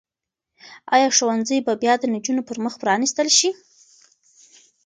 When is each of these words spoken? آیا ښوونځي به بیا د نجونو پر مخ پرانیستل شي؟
آیا 0.95 1.07
ښوونځي 1.17 1.57
به 1.65 1.73
بیا 1.81 1.93
د 1.99 2.03
نجونو 2.13 2.41
پر 2.47 2.57
مخ 2.63 2.73
پرانیستل 2.81 3.27
شي؟ 3.37 3.49